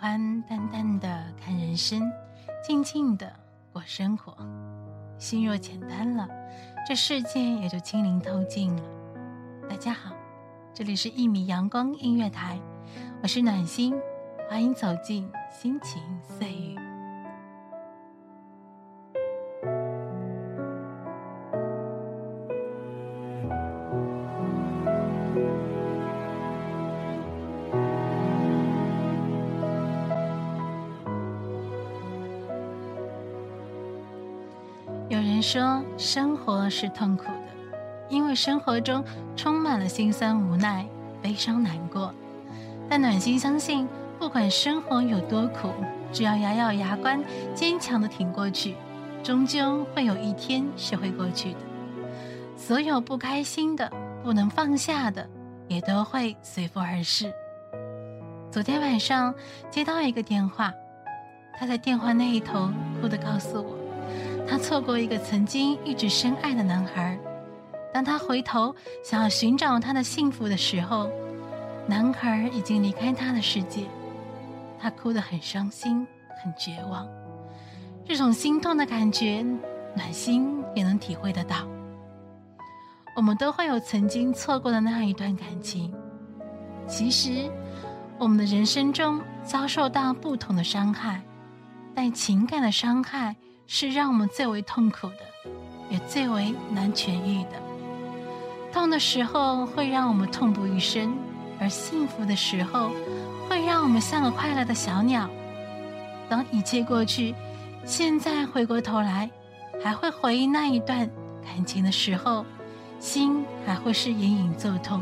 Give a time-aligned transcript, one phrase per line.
[0.00, 2.10] 欢淡淡的看人生，
[2.66, 3.30] 静静的
[3.70, 4.34] 过生活。
[5.18, 6.26] 心若简单了，
[6.88, 8.82] 这世界也就清灵透净了。
[9.68, 10.14] 大家好，
[10.72, 12.58] 这里是一米阳光音乐台，
[13.22, 13.94] 我是暖心，
[14.48, 16.78] 欢迎走进心情碎语。
[35.10, 37.76] 有人说，生活是痛苦的，
[38.08, 40.86] 因为生活中充满了心酸、无奈、
[41.20, 42.14] 悲伤、难过。
[42.88, 43.88] 但暖心相信，
[44.20, 45.72] 不管生活有多苦，
[46.12, 47.20] 只要咬咬牙关，
[47.56, 48.76] 坚强的挺过去，
[49.20, 51.58] 终究会有一天是会过去的。
[52.56, 53.90] 所有不开心的、
[54.22, 55.28] 不能放下的，
[55.66, 57.32] 也都会随风而逝。
[58.52, 59.34] 昨天晚上
[59.72, 60.72] 接到一个电话，
[61.58, 63.79] 他在电话那一头哭的告诉我。
[64.50, 67.16] 他错过一个曾经一直深爱的男孩，
[67.94, 71.08] 当他回头想要寻找他的幸福的时候，
[71.86, 73.84] 男孩已经离开他的世界。
[74.76, 76.04] 他哭得很伤心，
[76.42, 77.06] 很绝望。
[78.04, 79.46] 这种心痛的感觉，
[79.94, 81.58] 暖心也能体会得到。
[83.14, 85.94] 我们都会有曾经错过的那样一段感情。
[86.88, 87.48] 其实，
[88.18, 91.22] 我们的人生中遭受到不同的伤害，
[91.94, 93.36] 但情感的伤害。
[93.72, 95.18] 是让我们最为痛苦的，
[95.90, 97.50] 也最为难痊愈的。
[98.72, 101.16] 痛的时候会让我们痛不欲生，
[101.60, 102.90] 而幸福的时候
[103.48, 105.30] 会让我们像个快乐的小鸟。
[106.28, 107.32] 当一切过去，
[107.84, 109.30] 现在回过头来，
[109.80, 111.08] 还会回忆那一段
[111.40, 112.44] 感情的时候，
[112.98, 115.00] 心还会是隐隐作痛，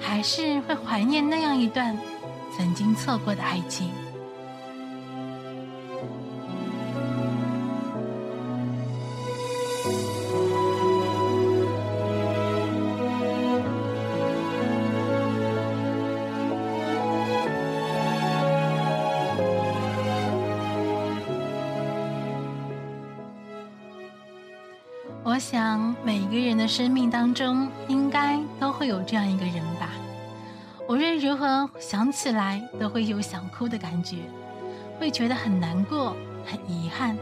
[0.00, 1.96] 还是会怀念那样一段
[2.56, 3.88] 曾经错过的爱情。
[25.42, 29.90] 想每一个人的生命当中，应该都会有这样一个人吧。
[30.88, 34.18] 无论如何想起来，都会有想哭的感觉，
[35.00, 36.16] 会觉得很难过、
[36.46, 37.18] 很遗憾。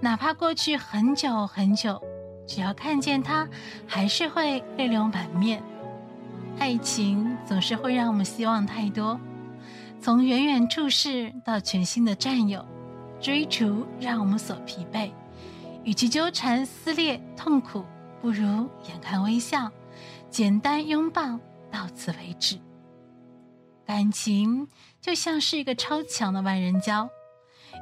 [0.00, 2.02] 哪怕过去很久很久，
[2.46, 3.46] 只要看见他，
[3.86, 5.62] 还是会泪流满面。
[6.58, 9.20] 爱情总是会让我们希望太多，
[10.00, 12.64] 从远远注视到全新的占有，
[13.20, 15.10] 追逐让我们所疲惫。
[15.84, 17.84] 与其纠缠、撕裂、痛苦，
[18.20, 19.70] 不如眼看微笑，
[20.30, 21.38] 简单拥抱，
[21.70, 22.58] 到此为止。
[23.84, 24.68] 感情
[25.00, 27.08] 就像是一个超强的万人胶，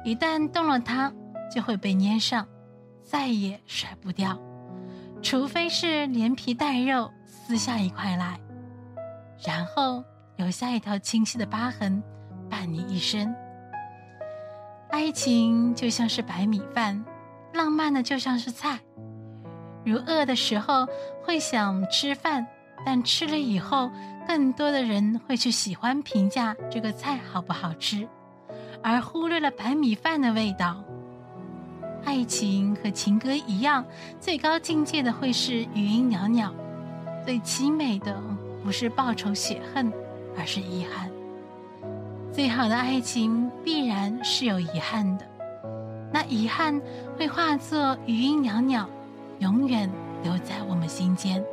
[0.03, 1.13] 一旦动了它，
[1.53, 2.47] 就会被粘上，
[3.03, 4.37] 再也甩不掉。
[5.21, 8.39] 除非是连皮带肉撕下一块来，
[9.45, 10.03] 然后
[10.37, 12.01] 留下一条清晰的疤痕，
[12.49, 13.33] 伴你一生。
[14.89, 17.05] 爱情就像是白米饭。
[17.53, 18.79] 浪漫的就像是菜，
[19.85, 20.87] 如饿的时候
[21.23, 22.45] 会想吃饭，
[22.85, 23.91] 但吃了以后，
[24.27, 28.07] 更多的人会去喜欢评价这个菜好不好吃，
[28.81, 30.83] 而忽略了白米饭的味道。
[32.03, 33.85] 爱情和情歌一样，
[34.19, 36.51] 最高境界的会是余音袅袅，
[37.25, 38.19] 最凄美的
[38.63, 39.91] 不是报仇雪恨，
[40.37, 41.11] 而是遗憾。
[42.31, 45.25] 最好的爱情必然是有遗憾的。
[46.11, 46.81] 那遗憾
[47.17, 48.85] 会化作余音袅袅，
[49.39, 49.89] 永远
[50.23, 51.43] 留在我们心间。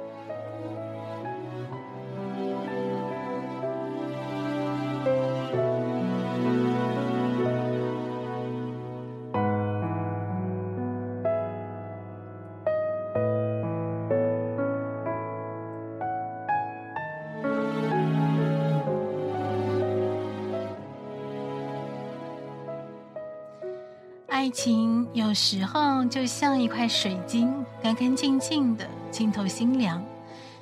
[24.49, 27.53] 爱情有时候就像一块水晶，
[27.83, 30.03] 干干净净的，清透心凉，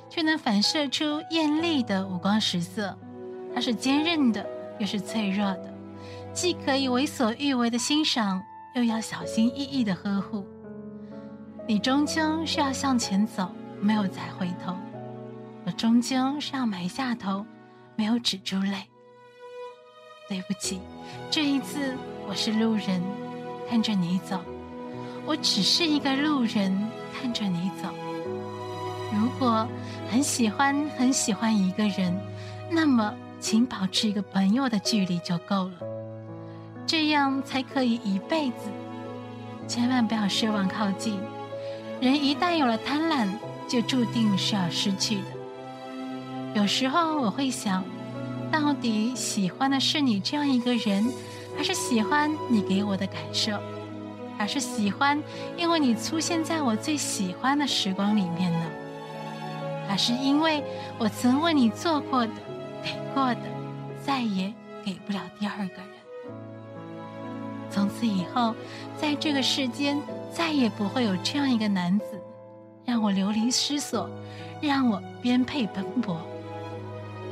[0.09, 2.93] 却能反射出艳丽的五光十色。
[3.55, 4.45] 它是坚韧的，
[4.77, 5.73] 又是脆弱的，
[6.33, 8.43] 既可以为所欲为的欣赏，
[8.75, 10.45] 又要小心翼翼的呵护。
[11.65, 13.49] 你终究是要向前走，
[13.79, 14.73] 没有再回头；
[15.65, 17.45] 我终究是要埋下头，
[17.95, 18.83] 没有止住泪。
[20.27, 20.81] 对不起，
[21.31, 21.95] 这一次
[22.27, 23.01] 我是路人。
[23.69, 24.39] 看着你走，
[25.25, 27.89] 我只是一个路人，看着你走。
[29.13, 29.67] 如果
[30.09, 32.17] 很喜欢很喜欢一个人，
[32.69, 35.73] 那么请保持一个朋友的距离就够了，
[36.85, 38.69] 这样才可以一辈子。
[39.67, 41.19] 千万不要奢望靠近，
[41.99, 43.27] 人一旦有了贪婪，
[43.67, 45.21] 就注定是要失去的。
[46.55, 47.83] 有时候我会想，
[48.49, 51.05] 到底喜欢的是你这样一个人，
[51.57, 53.59] 还是喜欢你给我的感受，
[54.37, 55.21] 还是喜欢
[55.57, 58.65] 因为你出现在我最喜欢的时光里面呢？
[59.87, 60.63] 还是因为
[60.99, 62.33] 我曾为你做过的、
[62.83, 63.41] 给过的，
[64.05, 64.53] 再也
[64.85, 65.87] 给不了第二个人？
[67.71, 68.53] 从此以后，
[68.97, 69.99] 在这个世间
[70.31, 72.05] 再也不会有这样一个男子，
[72.85, 74.09] 让我流离失所，
[74.61, 76.15] 让我颠沛奔波。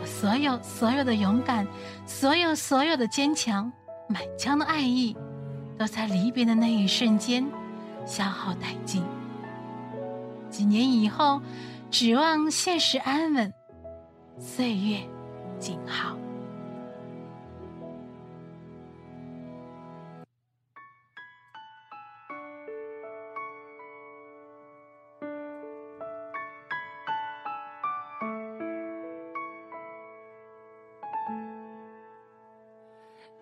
[0.02, 1.68] 我所有所有的勇敢，
[2.06, 3.72] 所有所有的坚强，
[4.08, 5.16] 满腔的爱意，
[5.78, 7.46] 都在离别的那一瞬间
[8.06, 9.04] 消耗殆尽。
[10.50, 11.42] 几年以后，
[11.90, 13.54] 指望现实安稳，
[14.40, 15.00] 岁月
[15.60, 16.18] 静好。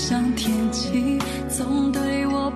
[0.00, 2.49] 像天气，总对我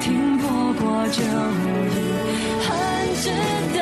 [0.00, 1.96] 停泊过就已
[2.64, 2.68] 很
[3.16, 3.30] 值
[3.76, 3.77] 得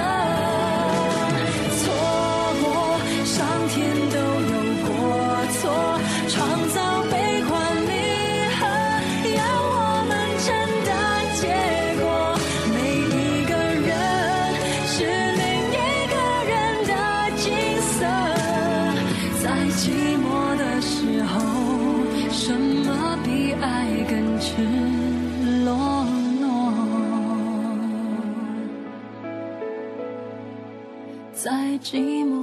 [31.88, 32.35] 寂寞。